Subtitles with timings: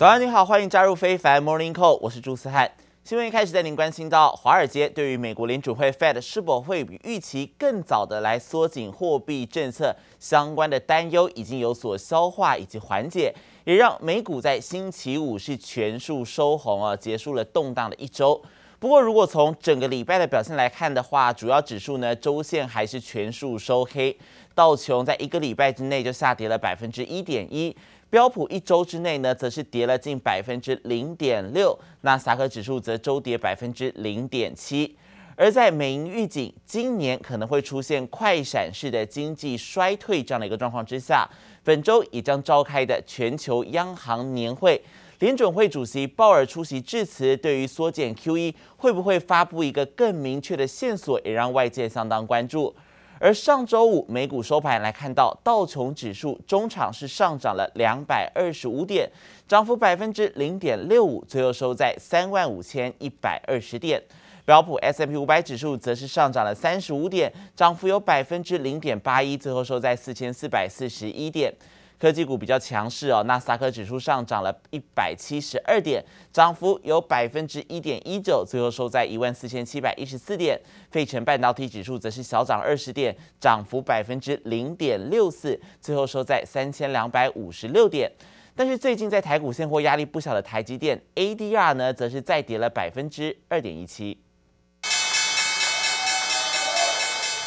[0.00, 2.72] 早安，你好，欢迎加入非凡 Morning Call，我是朱思翰。
[3.04, 13.34] 新闻一开始带您关心到，华尔街对于美国联储会 Fed 是否会比预期更早的来缩紧货币政策相关的担忧已经有所消化以及缓解，
[13.64, 18.40] 也让美股在星期五是全数收红啊，结束了动荡的一周。
[18.78, 24.18] 不过，如果从整个礼拜的表现来看的话，主要指数呢周线还是全数收黑，
[24.54, 27.76] 道琼在一个礼拜之内就下跌了百分之一点一。
[28.10, 34.96] 标普一周之内呢，则是跌了近百分之零点六，纳斯达克指数则周跌百分之零点七。
[35.36, 41.26] 而在美银预警今年可能会出现快闪式的经济衰退这样的一个状况之下，
[41.62, 44.82] 本周也将召开的全球央行年会，
[45.20, 52.74] 联准会主席鲍尔出席致辞，对于缩减 QE 会不会发布一个更明确的线索，也让外界相当关注。
[53.20, 59.06] 而上周五美股收盘来看到，道琼指数中场是上涨了两百二十五点，
[59.46, 64.02] 涨幅百分之零点六五，最后收在三万五千一百二十点。
[64.46, 71.52] 标普 S M P 五百指数则是上涨了三十五点，涨幅有百分之零点八一，最后收在四千四百四十一点。
[72.00, 80.58] 科技股比较强势哦，纳斯达克指数上涨了一百七十二点，涨幅有百分之一点一九，最后收在一万四千七百一十四点。
[80.90, 88.10] 费城半导体指数则是小涨二十点，涨幅百分之零点六四，最后收在三千两百五十六点。
[88.56, 94.18] 但是最近在台股现货压力不小的台积电 ADR 呢，则是再跌了百分之二点一七。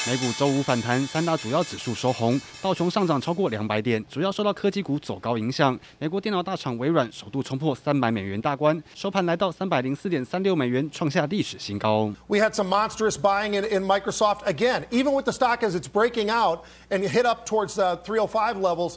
[0.05, 5.79] 美股周五反弹，三大主要指数收红，道琼上涨超过两百点，主要受到科技股走高影响。
[5.97, 12.11] 美国电脑大厂微软首度冲破三百美元大关，收盘来到三百零四点三六美元，创下历史新高。
[12.27, 16.29] We had some monstrous buying in, in Microsoft again, even with the stock as it's breaking
[16.29, 18.95] out and hit up towards the 305 levels.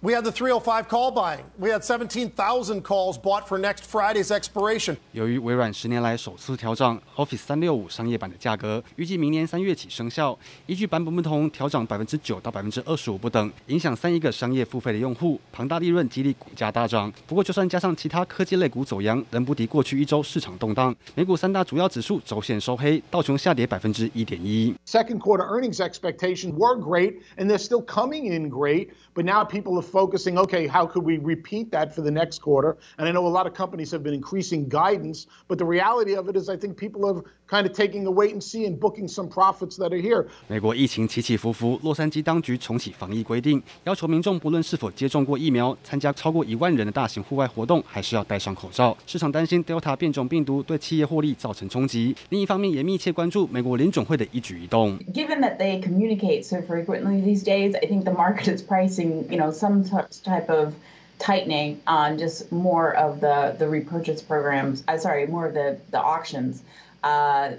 [0.00, 1.44] We had the 305 call buying.
[1.58, 4.98] We had 17,000 calls bought for next Friday's expiration.
[5.12, 10.38] 由于微软十年来首次调涨 Office 三六五商业版的价格，预计明年三月起生效。
[10.66, 15.40] 依据版本不同，调涨百分之九到百分之二十五不等，影响三亿个商业付费的用户。
[15.50, 17.10] 庞大利润激励股价大涨。
[17.26, 20.94] 不过，就算加上其他科技类股走扬，仍不敌过去一周市场动荡。
[21.14, 24.74] 美股三大主要指数周线收黑，道琼下跌百分之一点一。
[24.86, 29.87] Second quarter earnings expectations were great, and they're still coming in great, but now people have
[29.88, 32.76] focusing, okay, how could we repeat that for the next quarter?
[32.98, 36.28] And I know a lot of companies have been increasing guidance, but the reality of
[36.28, 39.06] it is I think people are kind of taking a wait and see and booking
[39.06, 40.26] some profits that are here.
[40.48, 48.96] 美国疫情起起伏伏，洛杉矶当局重启防疫规定，要求民众不论是否接种过疫苗，参加超过一万人的大型户外活动，还是要戴上口罩。
[49.06, 52.16] 市场担心 Delta 变种病毒对企业获利造成冲击。
[52.30, 54.98] 另一方面，也密切关注美国联准会的一举一动。
[55.12, 59.52] Given that they communicate so frequently these days, I think the market is pricing, you know,
[59.52, 60.73] some type of
[61.19, 64.83] tightening on just more of the the repurchase programs.
[64.87, 66.61] I'm sorry, more of the the auctions.
[67.01, 67.51] Uh,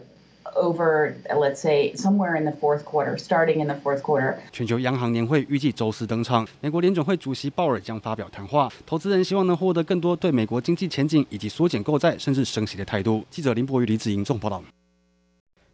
[0.56, 4.36] over, let's say, somewhere in the fourth quarter, starting in the fourth quarter.
[4.50, 13.22] 全球央行年会预计周四登场，美国联准会主席鲍尔将发表谈话，投资人希望能获得更多对美国经济前景以及缩减购债甚至升息的态度。
[13.30, 14.64] 记者林博宇、李子莹综合报道。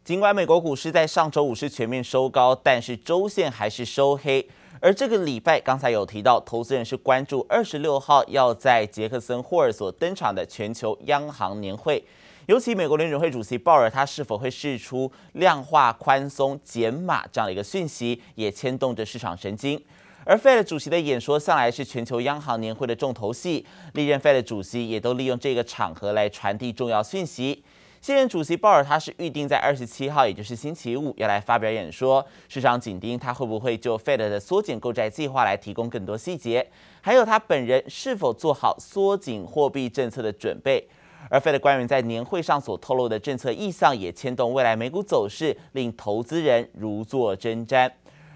[0.05, 4.47] 尽管美国股市在上周五是全面收高，但是周线还是收黑。
[4.81, 12.05] 而这个礼拜，刚才有提到，投资人是关注二十六号要在杰克森霍尔所登场的全球央行年会，
[12.47, 19.83] 尤其美国联准会主席鲍尔他是否会释出量化宽松减码这样的一个讯息，也牵动着市场神经。
[20.25, 23.65] 而 Fed 主席的演说向来是全球央行年会的重头戏，
[23.95, 27.63] 历任 Fed 主席也都利用这个场合来传递重要讯息。
[28.01, 32.25] 现任主席鲍尔他是预定在二十七号，也就是星期五要来发表演说。
[32.49, 36.67] 市场紧盯他会不会就 Fed 的缩减购债计划来提供更多细节，
[37.01, 40.89] 还有他本人是否做好缩紧货币政策的准备。
[41.29, 47.91] 而 Fed 官员在年会上所透露的政策意向，也牵动未来美股走势，令投资人如坐针毡。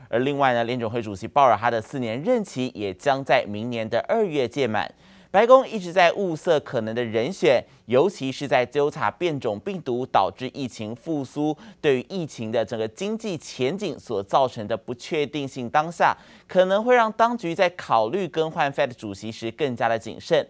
[0.09, 4.93] 而另外呢，联准会主席鲍尔他的四年任期也将在明年的二月届满。
[5.33, 16.17] 白宫一直在物色可能的人选，尤其是在 Delta 变种病毒导致疫情复苏，对于疫情的整个经济前景所造成的不确定性当下，
[16.49, 20.45] 可能会让当局在考虑更换 Fed 主席时更加的谨慎。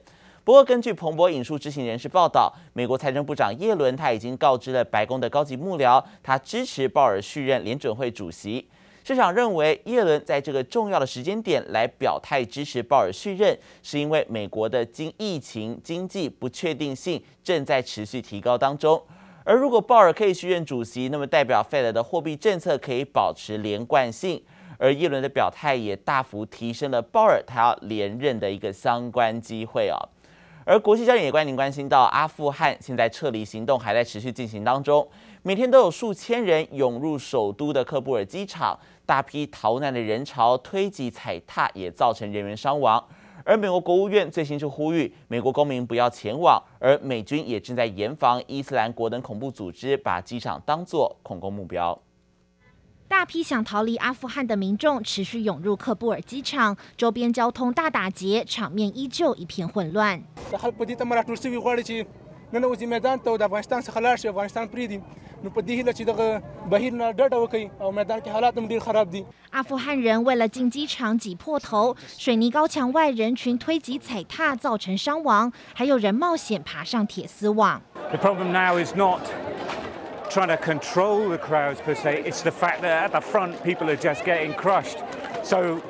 [0.44, 8.66] 不过，根据彭博引述知情人士报道，美国财政部长耶伦他已经告知了白宫的高级幕僚，他支持鲍尔续任联准会主席。
[9.02, 19.02] 市场认为，耶伦在这个重要的时间点来表态支持鲍尔续任，是因为美国的经疫情经济不确定性正在持续提高当中。
[19.42, 24.40] 而如果鲍尔可以续任主席，那么代表 Fed 的货币政策可以保持连贯性。
[24.78, 29.96] 而耶伦的表态也大幅提升了鲍尔他要连任的一个相关机会哦。
[30.64, 35.08] 而国际焦点也关您关心到，阿富汗现在撤离行动还在持续进行当中，
[35.42, 43.02] 每天都有数千人涌入首都的喀布尔机场，大批逃难的人潮推挤踩踏，也造成人员伤亡。
[43.42, 51.98] 而美国国务院最新就呼吁美国公民不要前往，而美军也正在严防伊斯兰国等恐怖组织把机场当作恐攻目标。
[53.10, 60.22] 大批想逃离阿富汗的民众持续涌入喀布尔机场，周边交通大打劫，场面依旧一片混乱。
[69.50, 77.82] 阿富汗人为了进机场挤破头，水泥高墙外人群推挤踩踏，造成伤亡，还有人冒险爬上铁丝网。
[80.30, 82.22] Trying to control the crowds per se.
[82.24, 84.98] It's the fact that at the front people are just getting crushed.
[85.42, 85.82] So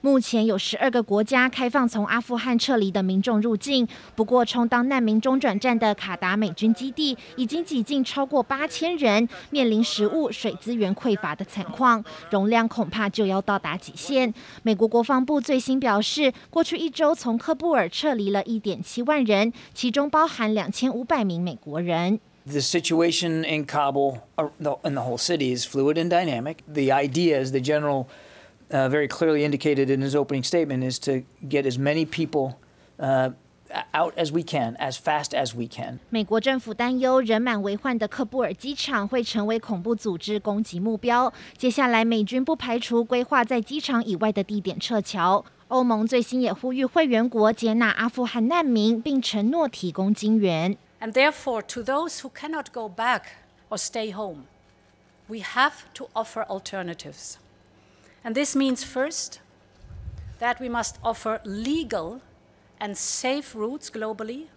[0.00, 14.32] 目前有十二个国家开放从阿富汗撤离的民众入境，不过充当难民中转站的卡达美军基地已经挤进超过八千人，面临食物、水资源匮乏的惨况，容量恐怕就要到达极限。
[14.62, 22.18] 美国国防部最新表示，过去一周从喀布尔撤离了一点七万人，其中包含两千五百名美国人。
[22.45, 26.63] The situation in Kabul and the whole city is fluid and dynamic.
[26.67, 28.07] The idea, as the general
[28.71, 32.55] uh, very clearly indicated in his opening statement, is to get as many people
[32.97, 33.31] uh,
[33.93, 35.99] out as we can, as fast as we can.
[36.09, 41.31] 美国政府担忧人满为患的喀布尔机场会成为恐怖组织攻击目标。
[41.55, 45.45] 接下来，美军不排除规划在机场以外的地点撤侨。
[45.67, 50.75] 欧盟最新也呼吁会员国接纳阿富汗难民，并承诺提供金援。
[51.03, 53.27] And therefore, to those who cannot go back
[53.69, 54.47] or stay home,
[55.29, 57.37] we have to offer alternatives.
[58.23, 59.39] And this means, first,
[60.39, 62.19] that we must offer legal
[62.79, 64.47] and safe routes globally,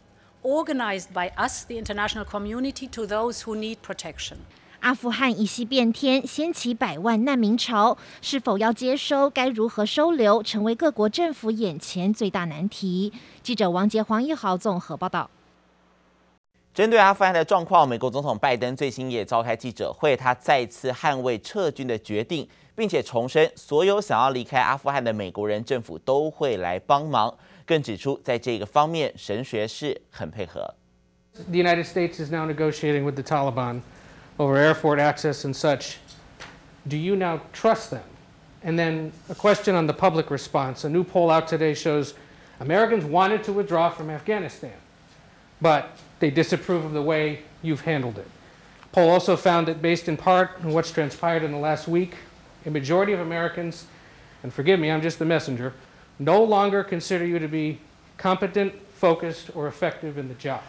[0.43, 4.39] organized by us, the international community, to those who need protection.
[4.81, 9.31] 阿富汗一夕变天，掀起百万难民潮，是否要接收？
[9.31, 10.43] 该如何收留？
[10.43, 13.12] 成为各国政府眼前最大难题。
[13.44, 15.31] 记者王杰、黄一豪综合报道。
[16.78, 27.36] 针对阿富汗的状况，美国总统拜登最新也召开记者会，他再次捍卫撤军的决定，并且重申所有想要离开阿富汗的美国人，政府都会来帮忙。
[27.66, 30.76] 更指出，在这个方面，神学士很配合。
[31.50, 33.82] The United States is now negotiating with the Taliban
[34.38, 35.96] over airport access and such.
[36.88, 38.04] Do you now trust them?
[38.64, 40.86] And then a question on the public response.
[40.86, 42.14] A new poll out today shows
[42.60, 44.74] Americans wanted to withdraw from Afghanistan,
[45.60, 45.86] but
[46.19, 48.28] they disapprove of the way you've handled it.
[48.92, 52.16] Poll also found that based in part on what's transpired in the last week,
[52.66, 53.86] a majority of Americans,
[54.44, 55.74] and forgive me, I'm just the messenger,
[56.19, 57.80] no longer consider you to be
[58.18, 60.62] competent, focused, or effective in the job.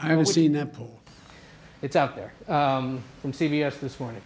[0.00, 1.00] I haven't seen that poll.
[1.82, 4.22] It's out there um, from CBS this morning.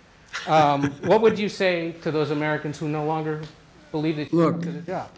[0.47, 3.43] Um, what would you say to those Americans who no longer
[3.91, 5.11] believe that you're up to the job?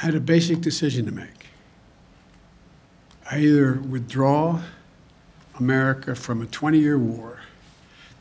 [0.00, 1.43] I had a basic decision to make.
[3.31, 4.61] I either withdraw
[5.59, 7.41] America from a 20 year war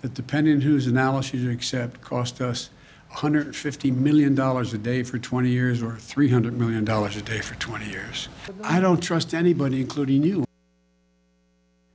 [0.03, 2.71] that, depending on whose analysis you accept, cost us
[3.15, 8.29] $150 million a day for 20 years or $300 million a day for 20 years.
[8.63, 10.45] I don't trust anybody, including you.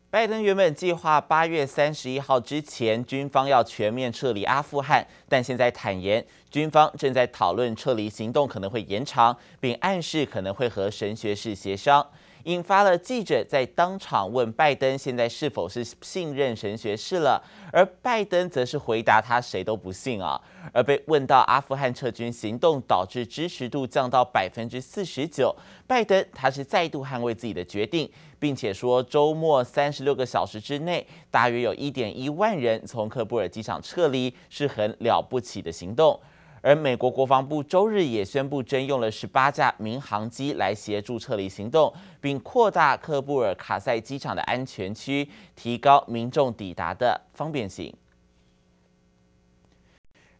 [0.09, 12.05] 拜登原本计划八月三十一号之前军方要全面撤离阿富汗，但现在坦言军方正在讨论撤离行动可能会延长，并暗示可能会和神学士协商。
[12.44, 17.42] 引发了记者在当场问拜登现在是否是信任神学士了，
[17.72, 20.40] 而拜登则是回答他谁都不信啊。
[20.72, 25.54] 而被问到阿富汗撤军行动导致支持度降到百分之四十九，
[25.86, 36.18] 拜登他是再度捍卫自己的决定，并且说周末三十六个小时之内，大约有一点一万人从喀布尔机场撤离，是很了不起的行动。
[36.60, 47.94] 而美国国防部周日也宣布征用了十八架民航机来协助撤离行动，并扩大喀布尔卡塞机场的安全区，提高民众抵达的方便性。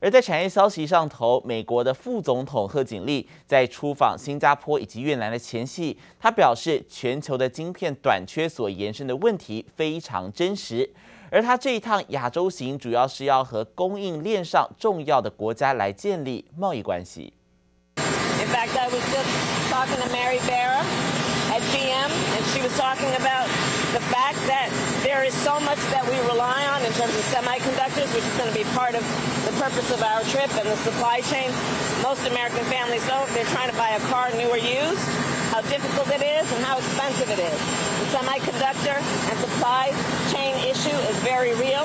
[0.01, 10.89] 而在产业消息上头，美国的副总统贺锦丽在出访新加坡以及越南的前夕，他表示，全球的晶片短缺所延伸的问题非常真实。
[11.31, 17.35] 而他这一趟亚洲行，主要是要和供应链上重要的国家来建立贸易关系。
[17.97, 19.29] In fact, I was just
[19.69, 20.83] talking to Mary Barra
[21.51, 23.49] at GM, and she was talking about
[23.93, 24.69] the fact that
[25.01, 28.51] there is so much that we rely on in terms of semiconductors, which is going
[28.51, 29.05] to be part of
[29.49, 31.49] the purpose of our trip and the supply chain.
[32.03, 35.05] Most American families know if they're trying to buy a car new or used,
[35.53, 37.59] how difficult it is and how expensive it is.
[38.03, 39.93] The semiconductor and supply
[40.33, 41.78] chain issue is very real.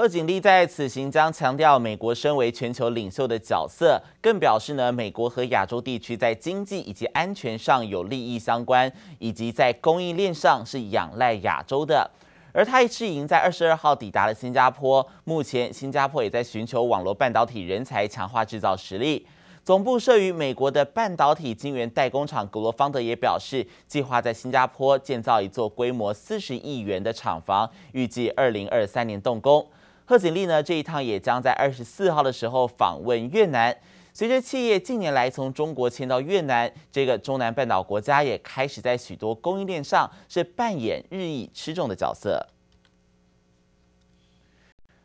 [0.00, 12.10] 贺锦丽在此行将强调美国身为全球领袖的角色，更表示呢，美国和亚洲地区在经济以及安全上有利益相关，以及在供应链上是仰赖亚洲的。
[12.54, 19.26] 而他一次已经在二十二号抵达了新加坡，目前新加坡也在寻求网络半导体人才，强化制造实力。
[19.62, 29.62] 总部设于美国的半导体晶圆代工厂格罗方德也表示，计划在新加坡建造一座规模四十亿元的厂房，预计二零二三年动工。
[30.10, 33.72] 贺锦丽呢，这一趟也将在二十四号的时候访问越南。
[34.12, 42.44] 随着企业近年来从中国迁到越南，这个中南半岛国家也开始在许多供应链上是扮演日益吃重的角色。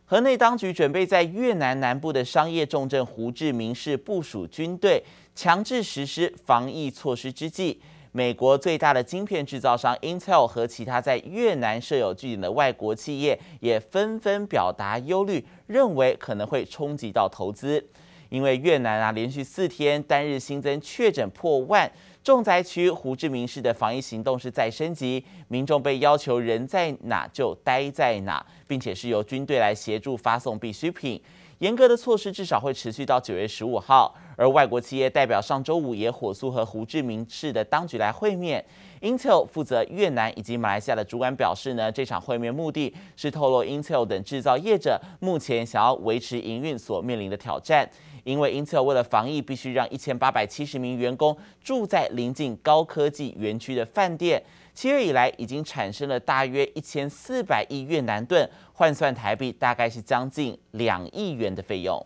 [0.05, 5.03] 河内当局准备在越南南部的商业重镇胡志明市部署军队，
[5.35, 7.79] 强制实施防疫措施之际。
[8.15, 17.85] 美国最大的晶片制造商 Intel 和其他在越南设有据点的外国企业也纷纷表达忧虑，认为可能会冲击到投资。
[18.29, 21.91] 因为越南啊连续四天单日新增确诊破万，
[22.23, 31.21] 重灾区胡志明市的防疫行动是在升级，民众被要求人在哪就待在哪，并且是由军队来协助发送必需品。
[31.59, 38.63] 严格的措施至少会持续到九月十五号，而外国企业代表上周五也火速和胡志明市的当局来会面。
[39.01, 47.87] Intel 负责越南以及马来西亚的主管表示呢，这场会面目的是透露 Intel 等制造业者目前想要维持营运所面临的挑战，
[48.23, 54.41] 因为 Intel 为了防疫，必须让一千八百七十名员工住在临近高科技园区的饭店。
[54.73, 62.03] 七月以来，已经产生了大约一千四百亿越南盾，换算台币大概是将近两亿元的费用。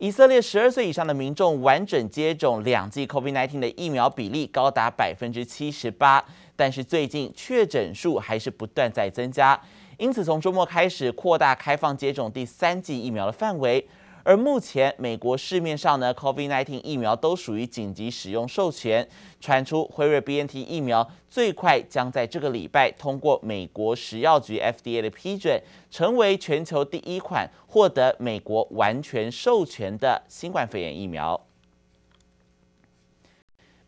[0.00, 6.24] 以色列十二岁以上的民众完整接种两剂 COVID-19 的疫苗比例高达百分之七十八，
[6.56, 9.60] 但是最近确诊数还是不断在增加，
[9.98, 13.86] 因此从周末开始扩大开放接种第三剂疫苗的范围。
[14.22, 19.08] 而目前，美国市面上呢，COVID-19 疫苗都属于紧急使用授权。
[19.40, 25.58] 传出辉瑞 BNT 疫苗最快将在这个礼拜通过美国食药局 FDA 的批准，
[25.90, 31.40] 成为全球第一款获得美国完全授权的新冠肺炎疫苗。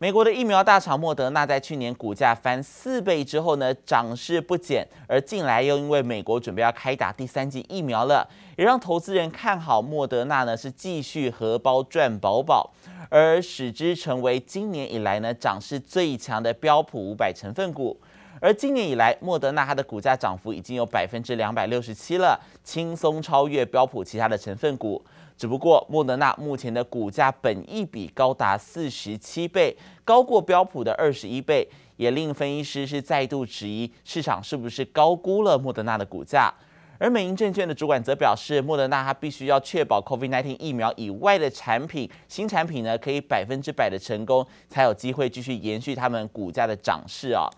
[0.02, 8.28] 美国的疫苗大厂莫德纳在去年股价翻四倍之后呢，涨势不减，而近来又因为美国准备要开打第三剂疫苗了，
[8.58, 12.72] 也让投资人看好莫德纳呢是继续荷包赚饱饱，
[13.10, 17.96] 而使之成为今年以来呢涨势最强的标普五百成分股。
[18.40, 25.00] 而今年以来，莫德纳它的股价涨幅已经有百分之两百六十七了，轻松超越标普其他的成分股。
[25.36, 36.52] 只不过，莫德纳目前的股价本一比高达四十七倍，高过标普的二十一倍，也令分析师是再度质疑市场是不是高估了莫德纳的股价。
[36.98, 47.48] 而美银证券的主管则表示，莫德纳它必须要确保 COVID-19 疫苗以外的产品新产品呢可以百分之百的成功，才有机会继续延续他们股价的涨势啊。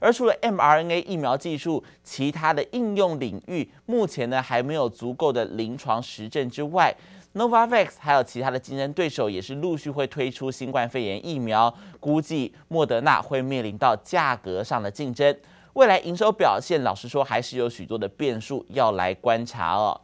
[0.00, 6.94] 而除了 mRNA 疫苗技术，其他的应用领域目前呢还没有足够的临床实证之外。
[7.34, 15.36] Novavax 还有其他的竞争对手也是陆续会推出新冠肺炎疫苗，估计莫德纳会面临到价格上的竞争。
[15.72, 20.00] 未来营收表现，老实说还是有许多的变数要来观察哦。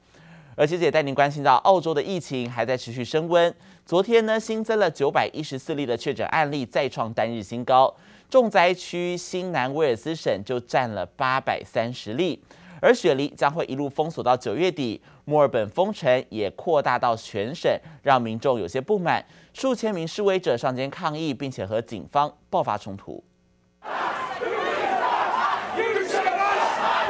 [0.56, 3.54] 而且也带您关心到，澳洲的疫情还在持续升温。
[3.86, 7.94] 昨天呢，新增了九百一十四例的确诊案例，再创单日新高。
[8.28, 12.42] 重灾区新南威尔斯省就占了八百三十例。
[12.80, 17.70] 而雪梨将会一路封锁到九月底，墨尔本封城也扩大到全省，
[18.02, 19.24] 让民众有些不满。
[19.52, 23.22] 数千名示威者上街抗议，并且和警方爆发冲突。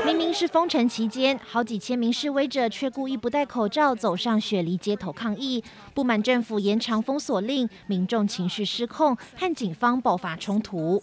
[0.04, 5.62] 明明是封城期间，好几千名示威者却故意不戴口罩走上雪梨街头抗议，
[5.94, 11.00] 不满政府延长封锁令，民众情绪失控，和警方爆发冲突。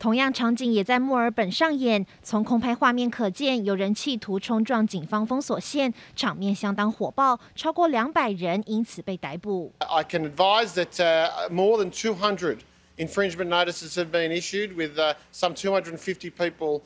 [0.00, 9.70] 同样场景也在墨尔本上演，从空拍画面可见，有人企图冲撞警方封锁线，场面相当火爆，超过两百人因此被逮捕。
[9.80, 12.60] I can advise that more than 200
[12.96, 14.98] infringement notices have been issued, with
[15.30, 16.80] some 250 people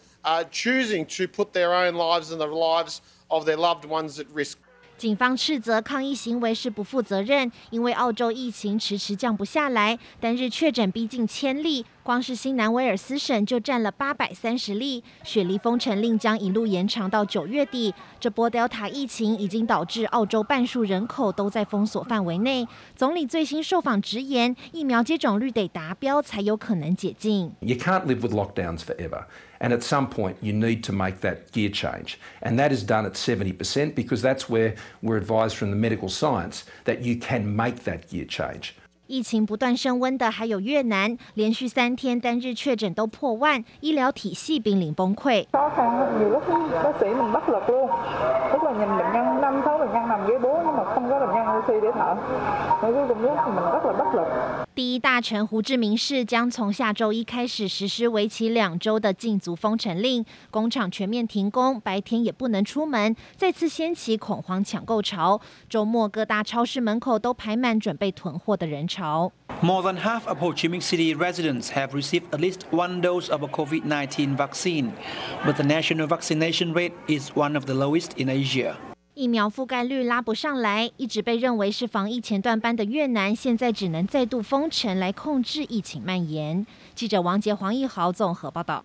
[0.50, 4.54] choosing to put their own lives and the lives of their loved ones at risk.
[4.97, 15.03] 警方斥责抗议行为是不负责任，因为澳洲疫情迟迟降不下来，单日确诊逼近千例，光是新南威尔斯省就占了八百三十例。
[15.24, 17.93] 雪梨封城令将一路延长到九月底。
[18.19, 22.67] 这波 Delta 疫情已经导致澳洲半数人口都在封锁范围内。
[22.96, 27.51] 总理最新受访直言，疫苗接种率得达标才有可能解禁。
[27.62, 29.25] You can't live with lockdowns forever.
[29.62, 32.13] And at some point, you need to make that gear change.
[32.41, 36.63] And that is done at 70% because that's where we're advised from the medical science
[36.86, 38.74] that you can make that gear change.
[39.06, 45.46] 疫情不断升温的还有越南，连续三天单日确诊都破万，医疗体系濒临崩溃。
[54.75, 65.40] 第一大城胡志明市将从下周一开始实施为期两周的禁足封城令，工厂全面停工，白天也不能出门，再次掀起恐慌抢购潮。
[65.69, 69.31] 周末各大超市门口都排满准备囤货的人潮。
[69.62, 73.45] More than half of Ho Chi Minh City residents have received at least one dose of
[73.45, 74.90] a COVID-19 vaccine,
[75.47, 78.76] but the national vaccination rate is one of the lowest in Asia.
[79.14, 86.66] 疫苗覆盖率拉不上来，一直被认为是防疫前段班的越南，现在只能再度封城来控制疫情蔓延。
[86.97, 88.85] 记者王杰、黄义豪综合报道。